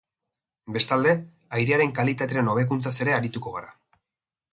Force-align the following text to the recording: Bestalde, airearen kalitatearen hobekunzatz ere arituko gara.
Bestalde, 0.77 1.11
airearen 1.57 1.93
kalitatearen 1.99 2.49
hobekunzatz 2.55 2.95
ere 3.07 3.15
arituko 3.19 3.55
gara. 3.59 3.71